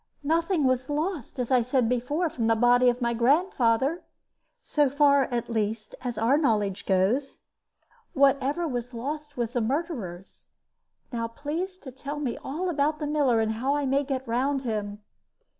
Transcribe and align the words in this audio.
"Nothing 0.23 0.63
was 0.63 0.89
lost, 0.89 1.37
as 1.37 1.51
I 1.51 1.61
said 1.61 1.87
before, 1.87 2.27
from 2.27 2.47
the 2.47 2.55
body 2.55 2.89
of 2.89 3.03
my 3.03 3.13
grandfather, 3.13 4.01
so 4.59 4.89
far 4.89 5.25
at 5.25 5.47
least 5.47 5.93
as 6.03 6.17
our 6.17 6.39
knowledge 6.39 6.87
goes. 6.87 7.43
Whatever 8.13 8.67
was 8.67 8.95
lost 8.95 9.37
was 9.37 9.53
the 9.53 9.61
murderer's. 9.61 10.47
Now 11.11 11.27
please 11.27 11.77
to 11.77 11.91
tell 11.91 12.17
me 12.17 12.35
all 12.43 12.67
about 12.67 12.97
the 12.97 13.05
miller, 13.05 13.41
and 13.41 13.51
how 13.51 13.75
I 13.75 13.85
may 13.85 14.03
get 14.03 14.27
round 14.27 14.63
him." 14.63 15.03